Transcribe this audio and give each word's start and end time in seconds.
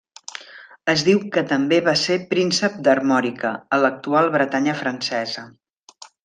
Es 0.93 1.01
diu 1.09 1.19
que 1.35 1.43
també 1.51 1.77
va 1.87 1.93
ser 2.03 2.17
príncep 2.31 2.79
d'Armòrica, 2.87 3.53
a 3.77 3.79
l'actual 3.85 4.31
Bretanya 4.39 4.75
francesa. 4.81 5.45